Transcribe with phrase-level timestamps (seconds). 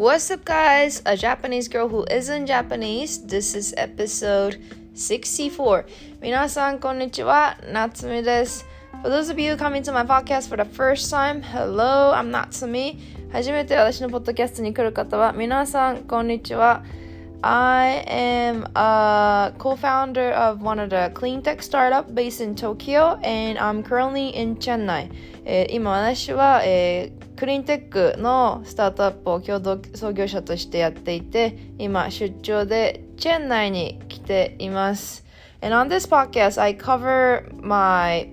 [0.00, 1.02] What's up, guys?
[1.06, 3.18] A Japanese girl who isn't Japanese.
[3.26, 4.60] This is episode
[4.94, 5.84] 64.
[6.20, 7.56] 皆さん、こんにちは。
[7.72, 8.66] 夏美です。
[9.02, 12.98] For those of you coming to my podcast for the first time, hello, I'm Natsumi.
[13.32, 16.82] 初めて私のポッドキャストに来る方は、皆さん、こんにちは。
[17.42, 23.82] I am a co-founder of one of the clean tech startup based in Tokyo and I'm
[23.82, 25.10] currently in Chennai.
[25.44, 35.24] えー、今私は、えー、 クリーンテックのスタートアップを共同創業者としてやっていて、今出張でチェン内に来ています。
[35.62, 38.30] And on this podcast, I cover my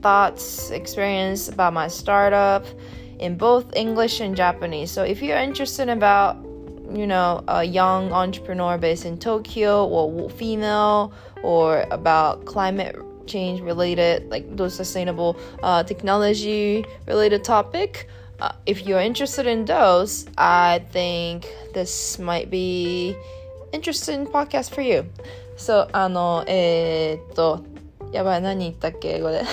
[0.00, 2.64] thoughts, experience about my startup
[3.18, 4.90] in both English and Japanese.
[4.90, 6.36] So if you're interested about,
[6.92, 11.12] you know, a young entrepreneur based in Tokyo or female
[11.42, 18.08] or about climate change related, like those sustainable uh, technology related topic,
[18.65, 23.15] if you're interested in those, I think this might be
[23.71, 25.05] interesting podcast for you.
[25.57, 27.65] So, あの、えー、っと、
[28.11, 29.43] やばい、何言ったっけ英語で。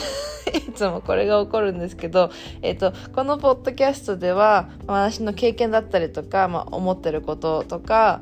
[0.54, 2.30] いつもこれが起こるんですけど、
[2.62, 8.20] えっと、このポッドキャストでは、私の経験だったりとか、まあ、思ってることとか、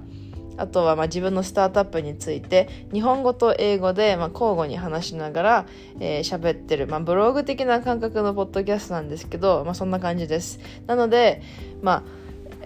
[0.56, 5.66] あとはま自分のスタートアップについて日本語と英語でま交互に話しながら
[5.98, 10.60] 喋、えー、ってる、まあ、ブログ的な感覚のポッドキャストなんですけど、まあ、そんな感じです。
[10.86, 11.42] なので、
[11.82, 12.02] まあ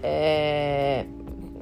[0.01, 1.05] え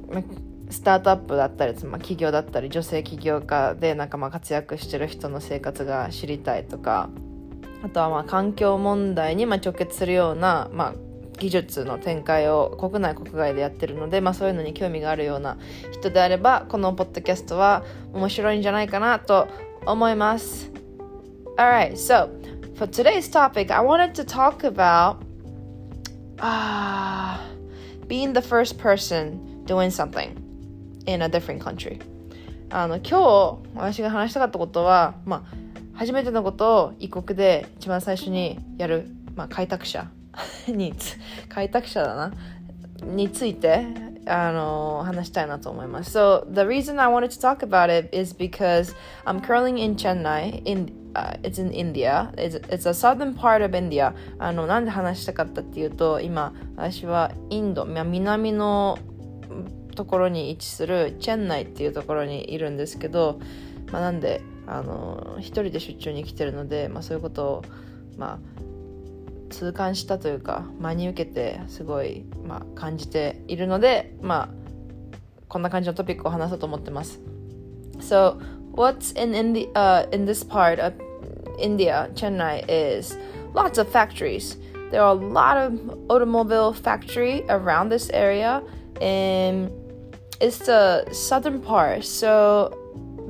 [0.08, 0.24] ー、
[0.70, 7.08] スタートアップだったり、まあ、企業だったり女性起業家でなんかまあ活躍してる人の生活が知りたいとか
[7.82, 10.94] あとはまあ環境問題にまあ直結するような、まあ、
[11.38, 15.56] 技術の展開を国内国外でやってるので、まあ、そういうのに興味があるような
[15.92, 19.48] 人であればこのポッドキャストは面白いんじゃないかなと
[19.86, 20.70] 思います。
[21.56, 22.28] Alright, so
[22.76, 25.16] for today's topic I wanted to talk about
[26.38, 27.38] uh,
[28.06, 30.36] being the first person doing something
[31.06, 32.00] in a different country.
[32.70, 40.10] あの今日私が話したかったことは、まあ、初めてのことを異国で一番最初にやる、まあ、開拓者
[40.68, 40.94] に
[41.48, 42.32] 開拓者だな
[43.02, 43.86] について
[44.26, 46.16] あの話したいなと思います。
[46.16, 48.94] So the reason I wanted to talk about it is because
[49.24, 52.32] I'm currently in Chennai in uh, it's in India.
[52.36, 54.14] It's, it's a southern part of India.
[54.38, 58.98] あのなんで話したかったっていうと今私はインド南の
[59.94, 63.40] ところに位置するチェンナイっていうところにいるんですけど、
[63.90, 67.64] まあ、なんであの一人で出張に来てるので、まあ、そういうことを
[68.16, 68.38] まあ
[69.49, 74.49] 痛感したというか真に受けてすごい、まあ、感じているので、まあ、
[75.47, 77.19] こんな感じのトピックを話そうと思ってます。
[77.99, 78.39] So,
[78.73, 80.93] what's in, in, the, uh, in this part of
[81.59, 83.17] India, Chennai, is
[83.53, 84.57] lots of factories.
[84.91, 85.79] There are a lot of
[86.09, 88.61] automobile factory around this area,
[88.99, 89.71] and
[90.41, 92.03] it's the southern part.
[92.03, 92.77] So,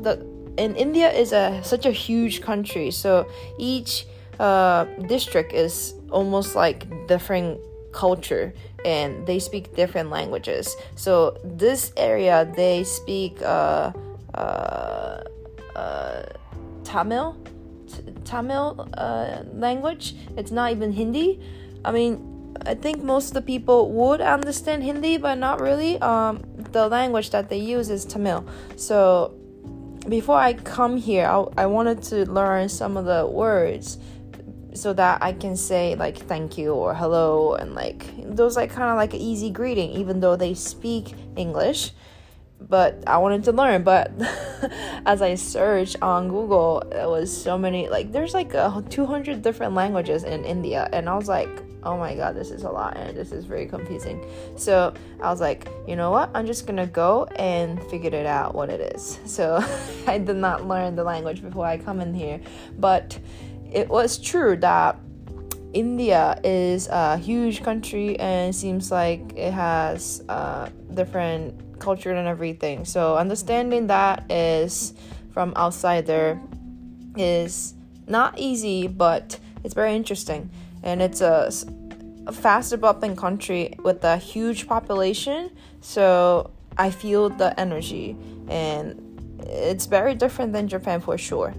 [0.01, 0.25] the
[0.57, 2.91] and India is a such a huge country.
[2.91, 3.27] So
[3.57, 4.05] each
[4.39, 7.60] uh, district is almost like different
[7.92, 8.52] culture
[8.84, 10.76] and they speak different languages.
[10.94, 13.92] So this area they speak uh,
[14.34, 15.22] uh,
[15.74, 16.22] uh,
[16.84, 17.36] Tamil,
[17.86, 20.14] T- Tamil uh, language.
[20.36, 21.40] It's not even Hindi.
[21.84, 26.00] I mean, I think most of the people would understand Hindi, but not really.
[26.00, 26.42] Um,
[26.72, 28.44] the language that they use is Tamil.
[28.76, 29.34] So
[30.08, 33.98] before I come here, I, I wanted to learn some of the words
[34.74, 38.90] so that I can say like thank you or hello and like those like kind
[38.90, 41.92] of like an easy greeting even though they speak English.
[42.60, 44.10] But I wanted to learn but
[45.06, 49.74] as I searched on Google it was so many like there's like uh, 200 different
[49.74, 51.48] languages in India and I was like
[51.84, 54.28] oh my god this is a lot and this is very confusing.
[54.56, 54.92] So
[55.22, 56.30] I was like you know what?
[56.34, 59.18] I'm just gonna go and figure it out what it is.
[59.24, 59.64] So
[60.06, 62.40] I did not learn the language before I come in here
[62.76, 63.18] but
[63.72, 64.98] it was true that
[65.72, 70.22] India is a huge country and seems like it has
[70.94, 72.84] different culture and everything.
[72.84, 74.94] So understanding that is
[75.32, 76.40] from outsider
[77.16, 77.74] is
[78.06, 80.50] not easy, but it's very interesting.
[80.82, 81.52] And it's a,
[82.26, 85.50] a fast developing country with a huge population.
[85.80, 88.16] So I feel the energy,
[88.48, 88.96] and
[89.40, 91.54] it's very different than Japan for sure.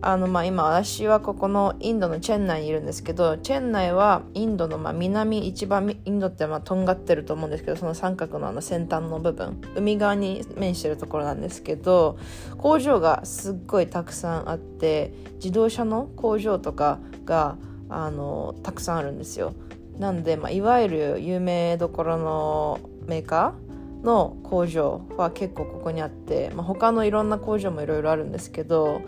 [0.00, 9.60] あのまあ、今私はここのインドのチェンナイにいるんですけどチェンナイはインドのまあ南一番インドってまあとんがってると思うんですけどその三角のあの先端の部分。
[9.74, 12.16] 海側に面してるところなんですけど
[12.58, 17.56] 工場がすっごいたくさんあって自動車の工場とかが
[17.88, 19.52] あのたくさんあるんですよ。
[19.98, 29.02] なんで、まあ、いわゆる有名どころのメーカーの工場は結構ここにあって、まあ、他のいろんな工場もいろいろあるんですけど、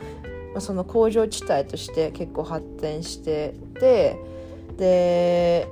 [0.59, 4.19] その工場地帯として結構発展してて
[4.77, 5.69] で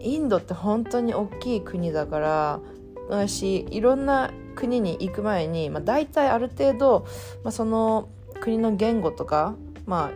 [0.00, 2.60] インドって本当に大きい国だから
[3.08, 7.06] 私いろんな国に行く前に、まあ、大体ある程度、
[7.44, 8.08] まあ、その
[8.40, 9.54] 国の言語とか、
[9.86, 10.10] まあ、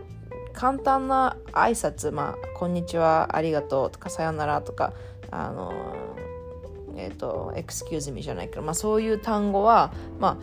[0.53, 4.93] 簡単な挨拶、まあ、こんにちは、ありがとうとか、さよならとか、
[5.31, 5.73] あの、
[6.95, 10.39] えっ、ー、と、excuse me じゃないけど、まあ、そういう単語は、ま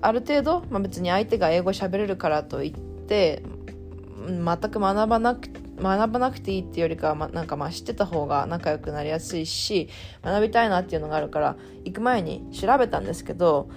[0.00, 5.48] あ、ある程度、まあ、別に相手が英語喋れるからといって、全く学ばなく
[5.80, 9.88] 学ばなくていいっていうよりかは、ま、なんかまあ知ってた方が仲良くなりやすいし
[10.22, 13.70] 学びたいなっていうのがあるから行く前に調べたんですけど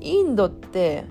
[0.00, 1.04] インドって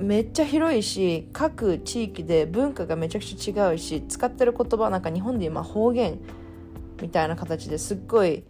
[0.00, 6.20] めっちゃ広いし各地域で文化がめちゃくちゃ違うし使ってる言葉なんか日本で今方言
[7.00, 8.44] みたいな形ですっごい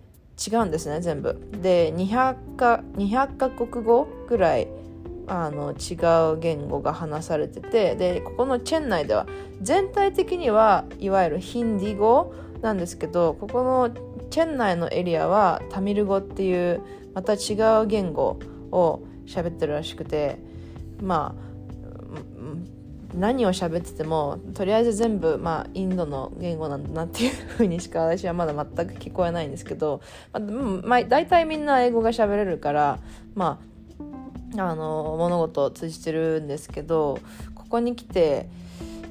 [0.46, 1.40] 違うんですね全部。
[1.62, 4.68] で200か ,200 か国語ぐらい
[5.26, 9.26] あの違う言語が話されててでここのチェン内では
[9.60, 13.90] 全体的にはいわゆるヒンディ語なんですけどここの
[14.30, 16.82] チェン内のエリアはタミル語っていう
[17.14, 18.38] また違う言語
[18.70, 20.38] を喋ってるらしくて
[21.00, 21.46] まあ
[23.14, 30.02] 何を喋っててもとりあえず全部、まあ、インドの言語なんだなっていうふうにしか私はまだ全く聞こえないんですけど、
[30.32, 32.98] まあ、まあ、大体みんな英語が喋れるから
[33.34, 33.75] まあ
[34.60, 37.18] あの物事を通じてるんですけど
[37.54, 38.48] ここに来て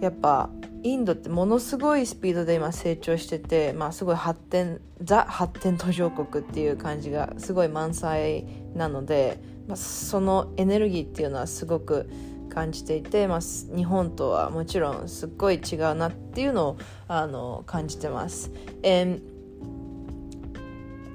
[0.01, 0.50] やっぱ
[0.83, 8.45] インドってものすごいスピードで今成長してて、まあ、すごい発展ザ発展途上国っていう感じがすごい満載
[8.75, 12.07] なので、まあ、そのエネルギーっていうのはすごく
[12.50, 13.39] 感じていて、まあ、
[13.75, 16.77] 日本とはもちろんすっごい違うなっていうのを
[17.07, 18.51] あの感じてます。
[18.83, 19.21] And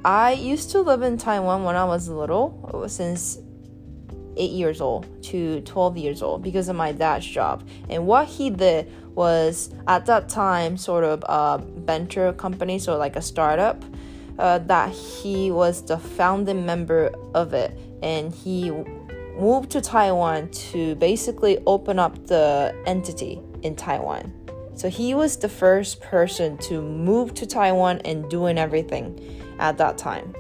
[0.03, 3.40] I used to live in Taiwan when I was little, since
[4.37, 7.67] 8 years old to 12 years old because of my dad's job.
[7.89, 13.17] And what he did was at that time sort of a venture company, so like
[13.17, 13.85] a startup,
[14.39, 17.77] uh, that he was the founding member of it.
[18.03, 18.71] And he
[19.39, 24.33] moved to Taiwan to basically open up the entity in Taiwan.
[24.75, 29.21] So he was the first person to move to Taiwan and doing everything
[29.59, 30.35] at that time.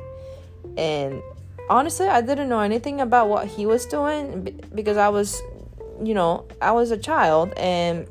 [0.78, 1.22] And
[1.70, 5.40] honestly, I didn't know anything about what he was doing because I was,
[6.02, 8.06] you know, I was a child and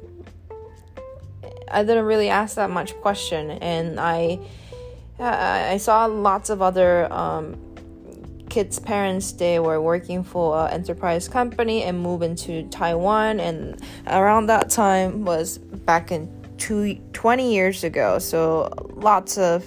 [1.69, 3.51] I didn't really ask that much question.
[3.51, 4.39] And I,
[5.19, 7.59] I saw lots of other um,
[8.49, 13.41] kids' parents they were working for an enterprise company and moved into Taiwan.
[13.41, 18.19] And around that time was back in two, 20 years ago.
[18.19, 19.65] So lots of,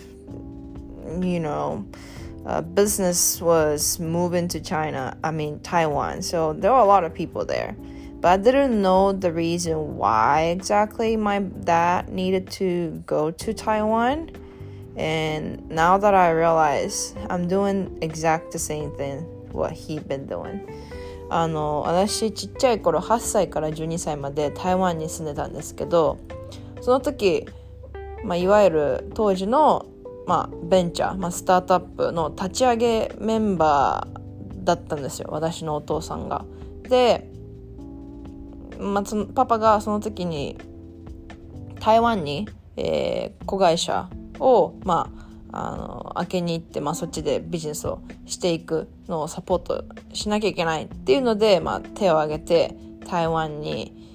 [1.21, 1.87] you know,
[2.46, 6.22] uh, business was moving to China, I mean, Taiwan.
[6.22, 7.75] So there were a lot of people there.
[8.22, 14.31] But I didn't know the reason why exactly my dad needed to go to Taiwan.
[14.96, 19.19] And now that I realize I'm doing exact the same thing
[19.52, 20.62] what he been doing.
[21.30, 26.18] あの私ちっちゃい頃8歳から12歳まで台湾に住んでたんですけど
[26.80, 27.46] その時、
[28.24, 29.86] まあ、いわゆる当時の
[30.27, 36.44] まあ、ベンチャー、まあ、スタートアップの立ち上げメンバーだったんですよ私のお父さんが。
[36.89, 37.29] で、
[38.79, 40.58] まあ、そのパパがその時に
[41.81, 44.08] 台湾に、えー、子会社
[44.39, 45.11] を、ま
[45.53, 52.77] あ、あの開けに行って、まあ、そっちでビジネスをしていくのをサポートしなきゃいけないっていうので、まあ、手を挙げて
[53.08, 54.12] 台湾に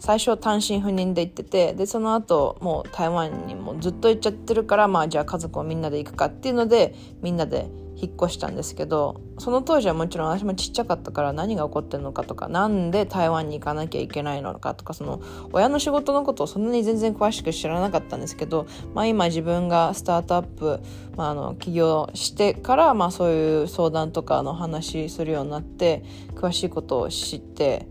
[0.00, 7.70] 最初単身赴任で行っててでその後もう台湾にもずっと行っちゃってるからまあじゃあ家族をみんなで行くかっていうのでみんなで
[8.02, 15.20] 引っ越したんですけどその当時はもちろん私もちっちゃかったから何が起こってるのかとかなんで台湾に行かなきゃいけないのかとかその
[15.52, 20.80] 親の仕事のことをそんなに全然詳しく知らなかったんですけど、まあ、今自分がスタートアップ、
[21.16, 26.02] まあ、あの起業してから、まあ、そういう相談とかの話するようになって
[26.34, 27.86] 詳しいことを知って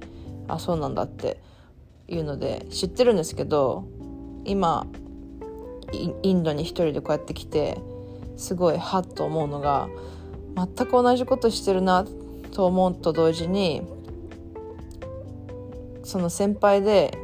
[0.48, 1.40] あそうなんだって
[2.10, 3.88] いうので知ってるんですけど
[4.46, 4.88] 今
[5.94, 7.78] インドに一人でこうやって来て
[8.38, 9.90] すごいハッと思うのが
[10.56, 12.06] 全く同じことしてるな
[12.52, 13.84] と思うと同時に
[16.04, 17.18] その先輩で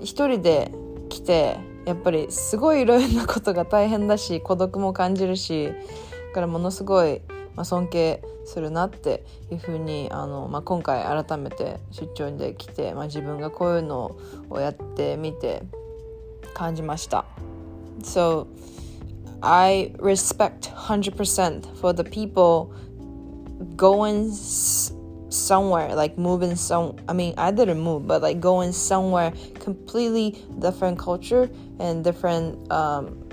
[0.00, 0.72] 一人で
[1.08, 5.72] 来てやっぱりすごいいろいろなことが大変だし孤独も感じるし
[6.28, 7.22] だからものすごい、
[7.58, 14.16] まあ、尊敬するなっていうふうにあの、まあ、今回改めて出張で来て、まあ、自分がこういうの
[14.48, 15.64] をやってみて
[16.54, 17.24] 感じました。
[18.02, 18.46] So
[19.40, 22.72] I respect 100% for the people
[23.74, 24.30] going
[25.28, 30.98] somewhere like moving some i mean i didn't move but like going somewhere completely different
[30.98, 31.50] culture
[31.80, 33.28] and different um,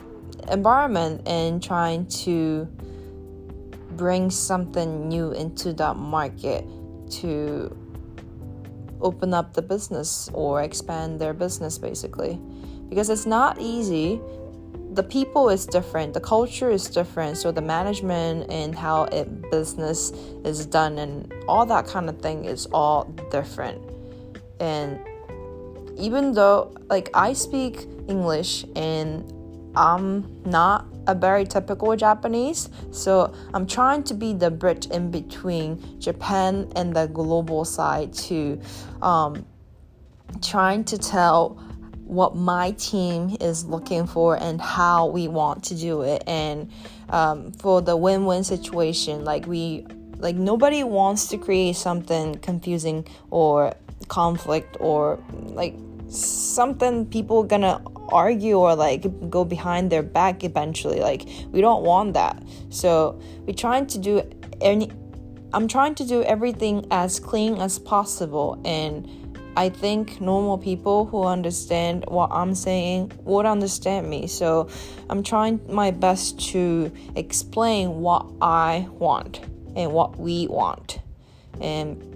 [0.52, 2.68] environment and trying to
[3.98, 6.66] bring something new into that market
[7.10, 7.76] to
[9.02, 12.40] open up the business or expand their business basically.
[12.90, 14.20] Because it's not easy.
[14.94, 16.14] The people is different.
[16.14, 17.38] The culture is different.
[17.38, 20.12] So the management and how it business
[20.44, 23.82] is done and all that kind of thing is all different.
[24.60, 25.00] And
[25.98, 29.32] even though like i speak english and
[29.76, 32.70] i'm not a very typical japanese.
[32.92, 38.60] So i'm trying to be the bridge in between japan and the global side to
[39.02, 39.46] um,
[40.42, 41.62] trying to tell
[42.06, 46.24] what my team is looking for and how we want to do it.
[46.28, 46.72] And
[47.10, 49.86] um, for the win-win situation like we
[50.18, 53.74] like nobody wants to create something confusing or
[54.08, 55.76] conflict or like
[56.08, 62.14] something people gonna argue or like go behind their back eventually like we don't want
[62.14, 64.22] that so we're trying to do
[64.62, 64.92] any
[65.54, 69.10] i'm trying to do everything as clean as possible and
[69.58, 74.28] I think normal people who understand what I'm saying would understand me.
[74.28, 74.68] So
[75.10, 79.40] I'm trying my best to explain what I want
[79.76, 81.00] and what we want.
[81.62, 82.15] And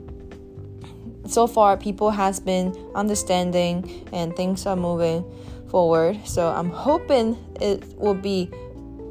[1.30, 5.24] so far people has been understanding and things are moving
[5.70, 6.20] forward.
[6.26, 8.50] So I'm hoping it will be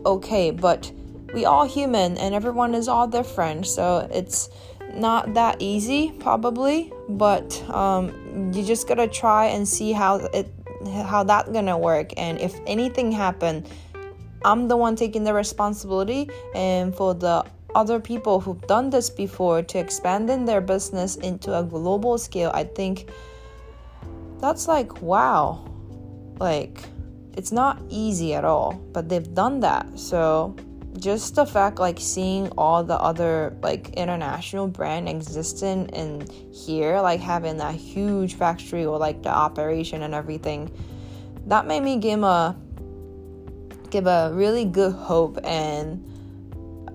[0.04, 0.90] okay, but
[1.32, 3.66] we all human and everyone is all different.
[3.66, 4.50] So it's
[4.94, 10.52] not that easy probably but um, you just gotta try and see how it
[11.04, 13.64] how that gonna work and if anything happen
[14.44, 17.44] i'm the one taking the responsibility and for the
[17.74, 22.64] other people who've done this before to expanding their business into a global scale i
[22.64, 23.08] think
[24.40, 25.64] that's like wow.
[26.38, 26.84] Like
[27.36, 29.98] it's not easy at all but they've done that.
[29.98, 30.56] So
[30.98, 37.20] just the fact like seeing all the other like international brand existing in here like
[37.20, 40.68] having that huge factory or like the operation and everything
[41.46, 42.56] that made me give a
[43.90, 46.04] give a really good hope and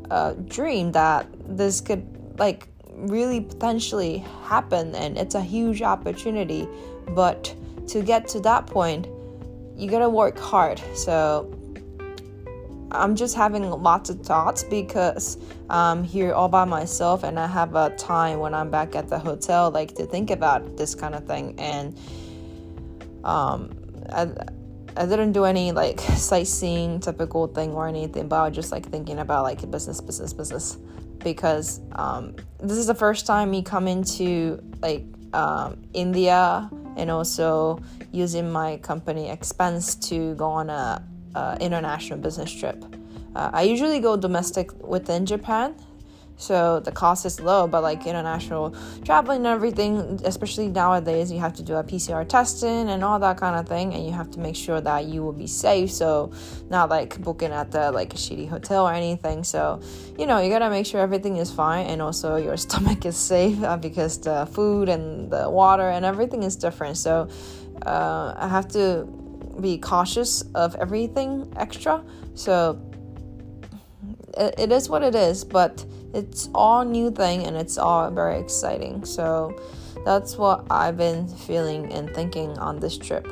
[0.10, 2.06] a dream that this could
[2.38, 6.68] like really potentially happen and it's a huge opportunity.
[7.10, 7.56] But
[7.88, 9.08] to get to that point
[9.76, 10.82] you gotta work hard.
[10.96, 11.52] So
[12.92, 15.38] I'm just having lots of thoughts because
[15.70, 19.18] I'm here all by myself and I have a time when I'm back at the
[19.18, 21.56] hotel like to think about this kind of thing.
[21.60, 21.98] And
[23.24, 23.72] um
[24.12, 24.30] I,
[24.96, 28.86] I didn't do any like sightseeing typical thing or anything but I was just like
[28.86, 30.78] thinking about like business business business
[31.24, 37.82] because um, this is the first time me coming to like um, India and also
[38.12, 41.04] using my company expense to go on a
[41.36, 42.84] uh, international business trip.
[43.36, 45.76] Uh, I usually go domestic within Japan,
[46.38, 51.54] so the cost is low, but like international traveling and everything, especially nowadays, you have
[51.54, 54.40] to do a PCR testing and all that kind of thing, and you have to
[54.40, 55.92] make sure that you will be safe.
[55.92, 56.32] So,
[56.70, 59.44] not like booking at the like a shitty hotel or anything.
[59.44, 59.82] So,
[60.18, 63.62] you know, you gotta make sure everything is fine, and also your stomach is safe
[63.64, 66.98] uh, because the food and the water and everything is different.
[66.98, 67.30] So,
[67.86, 69.08] uh, I have to
[69.60, 72.04] be cautious of everything extra.
[72.36, 72.80] So
[74.38, 78.40] it, it is what it is, but it's all new thing and it's all very
[78.40, 79.06] exciting.
[79.06, 79.56] So
[80.06, 83.28] that's what I've been feeling and thinking on this trip.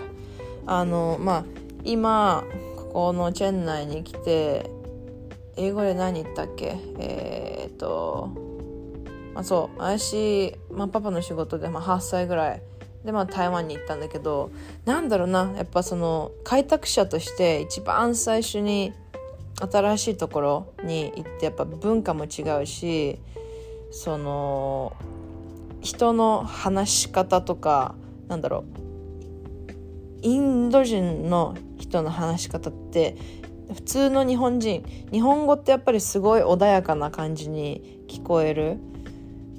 [0.68, 1.46] あのまあ
[1.84, 2.44] 今
[2.76, 4.70] ここのチェン内に来て
[5.58, 8.30] 英語で何言ったっけえー、っと
[9.34, 12.62] まあそう私、まあ、パパの仕事で、まあ、8歳ぐらい
[13.04, 14.52] でまあ台湾に行ったんだけど
[14.86, 18.94] なんだろうなやっぱその開拓者として一番最初に
[19.60, 23.20] 新しいところに行ってやっぱ文化も違うし
[23.92, 24.96] その
[25.82, 27.96] 人の話し方とか
[28.28, 28.82] なんだろう
[30.22, 33.18] インド人の人の話し方って
[33.74, 38.78] 普通の日本人日本語ってやっぱりすごい穏やかな感じに聞こえる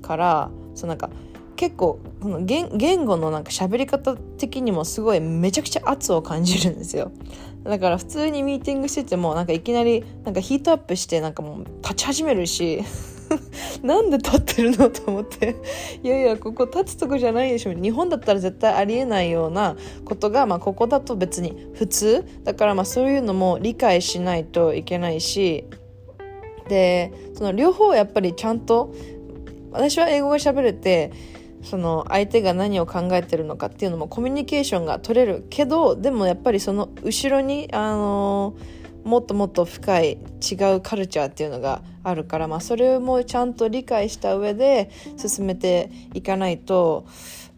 [0.02, 1.10] からそうなんか
[1.56, 7.10] 結構この言言語のなんか喋り方的にもすごいめちゃくちゃ圧を感じるんですよ。
[7.64, 12.82] だから普通にミーティングしててもなんかいきなりなんかヒートアップしてなんかもう立ち始めるし
[13.82, 15.56] なんで立ってるのと思って。
[16.04, 17.72] いやいやここ立つとこじゃないでしょ。
[17.72, 22.24] 日本だったら絶対ありえないようなことが、まあ、ここだと別に普通。
[22.44, 25.64] だからまあそういうのも理解しないといけないし。
[26.68, 28.94] でその両方やっぱりちゃんと
[29.72, 31.10] 私は英語が喋れて
[31.62, 38.56] その相手が何を考えてるのかっていうのもコミュニケーションが取れるけどでもやっぱりその後ろにあの
[39.04, 47.06] もっともっと深い違うカルチャーっていうのがあるから、まあ、それもちゃんと理解した上で進めていかないと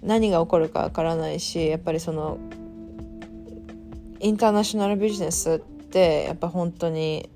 [0.02, 2.38] 何が起こるかわからないしやっぱりその
[4.20, 7.28] インターナショナルビジネスってやっぱ本当に、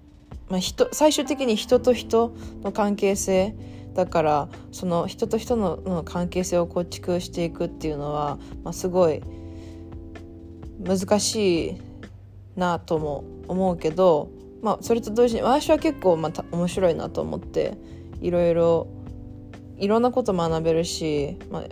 [0.49, 3.55] まあ人、最終的に人と人の関係性
[3.99, 9.21] だからその人と人の関係性を構築していくっていうのは、まあ、すごい
[10.81, 11.81] 難しい
[12.55, 14.31] なとも思うけど、
[14.62, 17.76] まあ、それと同時に私は結構また面白いなと思って
[18.21, 18.87] いろいろ
[19.78, 21.62] いろんなこと学べるし、まあ、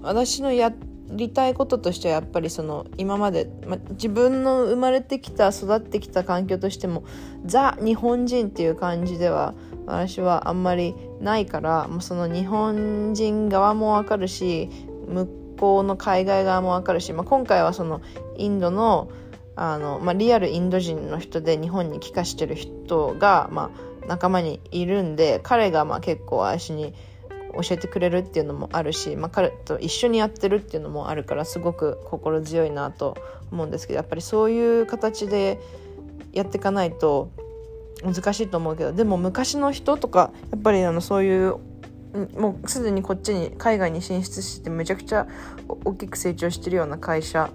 [0.00, 0.72] 私のや
[1.10, 7.04] りたいこととしてはやっぱりその今まで、ま、自分の生まれてきた育ってきた環境としても
[7.44, 9.54] ザ日本人っていう感じでは
[9.86, 14.70] 私はあんまりないからもうその日本人側もわかるし
[15.08, 18.00] 向こうの海外側もわかるし、まあ、今回はその
[18.36, 19.10] インドの
[19.56, 26.94] あの、まあ、リアルインド人の人で日本に帰化してる人が、まあ、仲間にいるんで彼がまあ結構私に
[27.54, 33.16] 教えてくれるっていうのもあるし、まあ、彼と一緒にやってるっていうのもあるからすごく心強いなと
[33.50, 35.58] 思うんですけどやっぱりそういう形で
[36.32, 37.30] やっていかないと
[38.04, 41.56] 難しいと思うけどでも昔の人とかやっぱりあのそういう
[42.36, 45.26] もうすでにこっちに海外に進出してめちゃくちゃ
[45.84, 47.50] 大きく成長してるような会社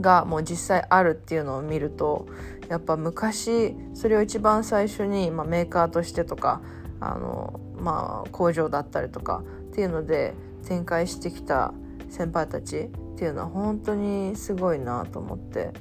[0.00, 2.26] がもう実際あるっていうのを見ると
[2.68, 6.62] やっぱ昔それを一番最初に、まあ、メーカーとしてとか
[7.00, 10.34] あの、まあ、工場だったりとかっていうので
[10.66, 11.74] 展開してきた
[12.08, 15.72] 先輩たちっていうのは本当にすごいなと思って。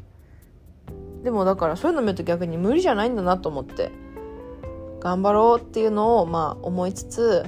[1.23, 3.91] でもだからそういうの見ると逆に無理じゃないんだなと思って。
[4.99, 7.45] 頑張ろうっていうのをまあ思いつつ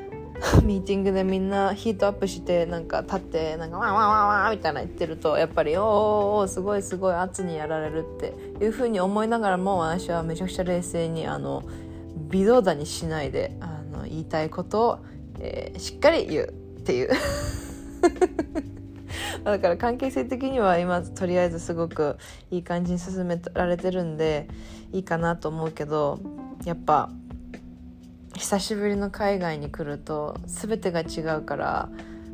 [0.64, 11.62] ミーティングでみんなヒートアップしてなんか立ってなんかワンワンワンワンみたいな言ってるとやっぱりおおすごいすごい圧にやられるっていうふうに思いながらも私はめちゃくちゃ冷静にあの
[12.30, 14.98] 微動だにしないであの言いたいことを、
[15.40, 16.48] えー、しっかり言う
[16.80, 17.10] っていう。
[19.44, 22.16] だから関係性的には今とりあえずすごく
[22.50, 24.48] いい感じに進められてるんで
[24.92, 26.18] いいかなと思うけど
[26.64, 27.10] やっぱ
[28.36, 31.88] 久しぶりの海外に来ると全てが違うから、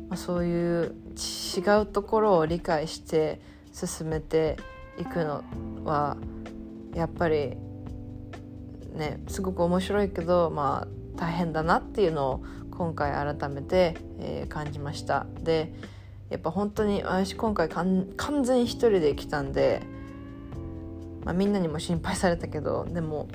[0.09, 3.39] まあ、そういう違うところを理解して
[3.71, 4.57] 進めて
[4.97, 5.43] いくの
[5.85, 6.17] は
[6.93, 7.57] やっぱり
[8.93, 15.25] ねすごく面白いけどまあ大変だなっていうのを今回改めて、えー、感じました。
[15.41, 15.73] で
[16.33, 18.07] やっぱ本当に私今回完
[18.43, 19.83] 全一人で来たんで、
[21.23, 23.27] まあ、みんなにも心配されたけどでも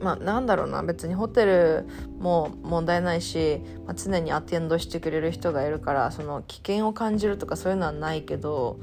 [0.00, 1.86] まあ、なんだろうな別にホテル
[2.18, 8.80] も問題ないし、まあ、常にアテンドしてくれる人がいるからその危険を感じるとかそういうのはないけど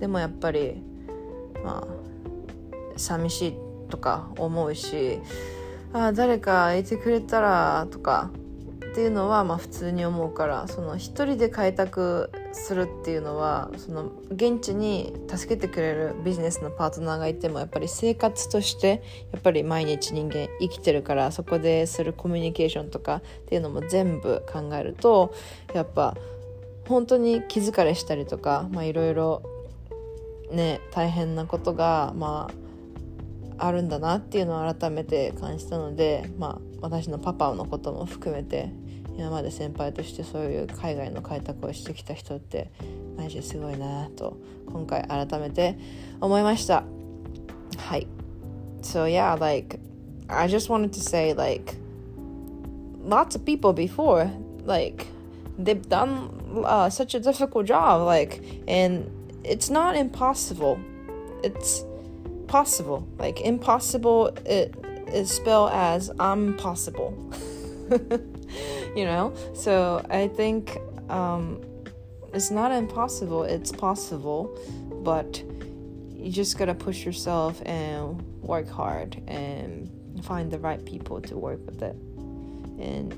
[0.00, 0.82] でもやっぱり
[1.64, 3.58] まあ寂しい
[3.90, 5.20] とか思うし
[5.92, 8.30] あ誰かいてくれたらとか
[8.96, 25.34] っていうのはまあ普通に思うからその一人で開拓するっていうのはその現地に助けてくれるビジネスのパートナーがいてもやっぱり生活としてやっぱり毎日人間生きてるからそこでするコミュニケーションとかっていうのも全部考えると
[25.74, 26.16] やっぱ
[26.88, 29.42] 本当に気疲れしたりとかいろいろ
[30.50, 32.66] ね大変なことがまあ
[33.58, 38.70] あるんだなっていうのを改めて感じたので、まあ、私のパパのことも含めて
[39.17, 42.71] 今まで先輩としてそういう海外の開拓をしてきた人って
[43.17, 44.37] マジですごいなと
[44.71, 45.77] 今回改めて
[46.19, 46.83] 思いました
[47.77, 48.07] はい
[48.81, 49.79] So yeah like
[50.27, 51.75] I just wanted to say like
[53.05, 54.29] lots of people before
[54.65, 55.07] like
[55.57, 56.29] they've done
[56.65, 59.05] uh, such a difficult job like and
[59.43, 60.79] it's not impossible
[61.43, 61.83] it's
[62.47, 64.73] possible like impossible it
[65.13, 67.13] is spelled as impossible
[68.96, 69.34] you know?
[69.54, 70.78] So I think
[71.08, 71.62] um,
[72.32, 74.58] it's not impossible, it's possible,
[75.04, 75.42] but
[76.14, 79.90] you just gotta push yourself and work hard and
[80.24, 81.94] find the right people to work with it.
[82.80, 83.12] And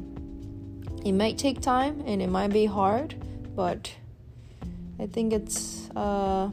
[1.04, 3.14] it might take time and it might be hard,
[3.54, 3.90] but
[5.00, 6.50] I think it's, uh,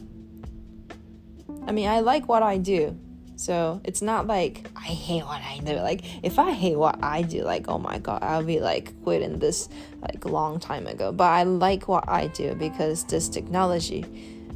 [1.67, 2.97] I mean, I like what I do.
[3.35, 5.75] So it's not like I hate what I do.
[5.75, 9.39] Like if I hate what I do, like oh my god, I'll be like quitting
[9.39, 9.69] this
[10.01, 11.11] like long time ago.
[11.11, 14.05] But I like what I do because this technology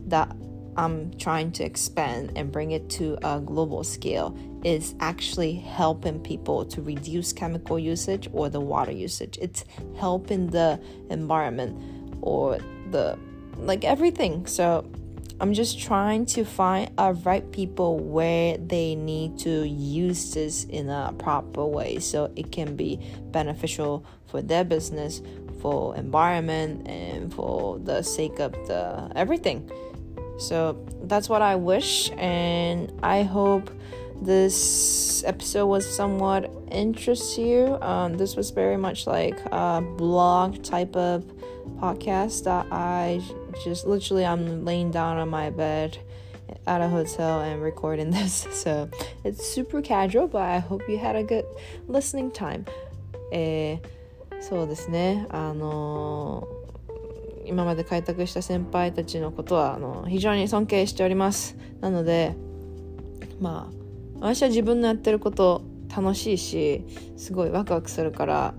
[0.07, 0.35] that
[0.77, 6.63] I'm trying to expand and bring it to a global scale is actually helping people
[6.65, 9.37] to reduce chemical usage or the water usage.
[9.41, 9.65] It's
[9.97, 12.59] helping the environment or
[12.91, 13.17] the
[13.57, 14.45] like everything.
[14.45, 14.89] So
[15.41, 20.89] I'm just trying to find a right people where they need to use this in
[20.89, 22.99] a proper way so it can be
[23.31, 25.21] beneficial for their business,
[25.61, 29.69] for environment and for the sake of the everything.
[30.39, 33.71] So that's what I wish and I hope
[34.21, 37.77] this episode was somewhat interest you.
[37.81, 41.23] Um, this was very much like a blog type of
[41.77, 43.21] podcast that I
[43.63, 45.97] just literally I'm laying down on my bed
[46.65, 48.47] at a hotel and recording this.
[48.51, 48.89] So
[49.23, 51.45] it's super casual, but I hope you had a good
[51.87, 52.65] listening time.
[53.31, 55.27] えー、そうですね。
[55.29, 61.55] あのー、今まで開拓した先輩たちのことはあの非常に尊敬しております。
[61.81, 62.35] なので、
[63.39, 63.79] まあ
[64.19, 65.61] 私は自分のやってること
[65.95, 66.85] 楽しいし
[67.17, 68.53] すごいワクワクするから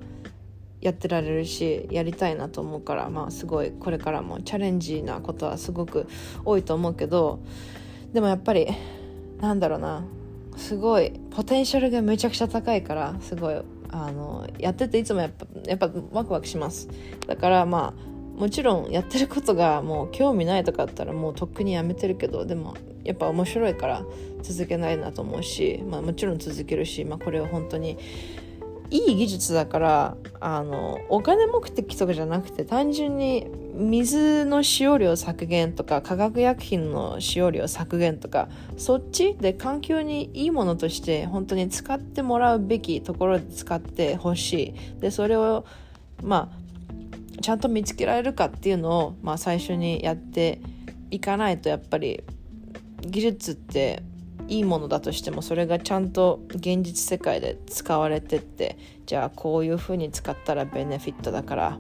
[0.80, 6.08] やってられるしやりたいなと思うからまあすごいこれからもチャレンジなことはすごく
[6.44, 7.40] 多いと思うけど
[8.12, 8.68] でもやっぱり
[9.40, 10.04] なんだろうな
[10.56, 13.62] すごいポテンシャルがめちゃくちゃ高いからすごい
[13.92, 16.88] あのやってていつもやっぱやっぱワクワクします。
[17.26, 24.02] だからまあもちろんやってることがもう興味ないとかだったらもうとっくにやめてるけどでもやっぱ面白いから
[24.42, 27.98] 続けないなと思うし、まあ、もちろん続けるし、まあ、これは本当に
[28.90, 45.00] いい技術だからあのお金目的とかじゃなくて単純に水の使用量削減とか化学薬品の使用量削減とかそっちで環境にいいものとして本当に使ってもらうべきところで使ってほしい。
[45.00, 45.64] でそれを
[46.22, 46.60] まあ
[47.40, 50.60] ちゃんと見つけられるかっていうのを、まあ、最初にやって
[51.10, 52.22] いかないとやっぱり
[53.00, 54.02] 技術って
[54.50, 61.78] いいものだとしてもそれがちゃんと現実世界で使われてってじゃあこういうふうに使ったらベネフィットだから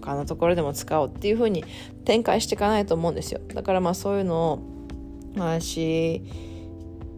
[0.00, 1.64] 他のところでも使おうっていうふうに
[2.04, 4.72] 展開していかないと思うんですよだからまあそういうのを
[5.36, 6.22] 私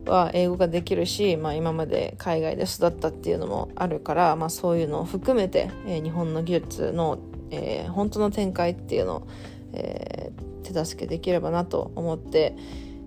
[0.07, 7.19] は英語ができるし、まあ、今まで海外で育ったっていうのもあるから、まあ、そういうのを含めて、えー、日本の技術の、
[7.51, 9.29] えー、本当の展開っていうのを、
[9.73, 12.55] えー、手助けできればなと思って、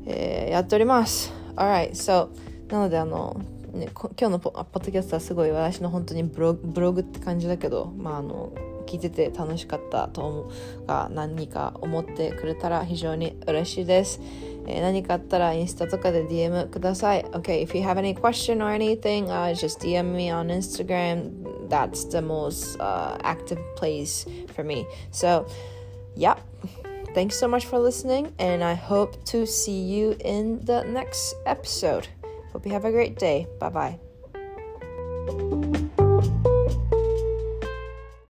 [0.05, 1.46] えー、やっております。
[1.57, 2.29] Alright, so
[2.69, 3.41] なのであの、
[3.73, 8.53] ね、今日のポッドキャストはすごい私の本当にブロブログって感じだけど、まあ、あの
[8.85, 10.41] 聞いてて楽しかったと思
[10.83, 14.21] うが何か思ってくれたら非常に嬉しいです。
[14.67, 17.25] えー、何かあったらインスタとかで DM ください。
[17.31, 21.31] Okay, if you have any question or anything,、uh, just DM me on Instagram.
[21.69, 24.85] That's the most、uh, active place for me.
[25.11, 25.47] So,
[26.15, 26.37] yeah.
[27.17, 32.07] Thanks so much for listening, and I hope to see you in the next episode.
[32.53, 33.47] Hope you have a great day.
[33.59, 33.97] Bye
[36.13, 36.37] bye.